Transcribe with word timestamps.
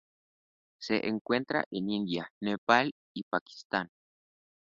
Se 0.79 1.05
encuentra 1.09 1.63
en 1.69 1.91
India, 1.91 2.27
Nepal, 2.39 2.91
y 3.13 3.21
Pakistán. 3.21 3.87